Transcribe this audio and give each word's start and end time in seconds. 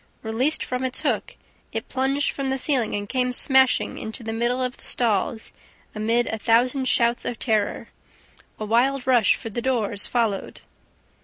Released 0.23 0.63
from 0.63 0.83
its 0.83 1.01
hook, 1.01 1.35
it 1.71 1.87
plunged 1.87 2.31
from 2.31 2.49
the 2.49 2.57
ceiling 2.57 2.95
and 2.95 3.07
came 3.07 3.31
smashing 3.31 3.99
into 3.99 4.23
the 4.23 4.33
middle 4.33 4.59
of 4.59 4.77
the 4.77 4.83
stalls, 4.83 5.51
amid 5.93 6.25
a 6.25 6.39
thousand 6.39 6.85
shouts 6.87 7.23
of 7.23 7.37
terror. 7.37 7.89
A 8.59 8.65
wild 8.65 9.05
rush 9.05 9.35
for 9.35 9.51
the 9.51 9.61
doors 9.61 10.07
followed. 10.07 10.61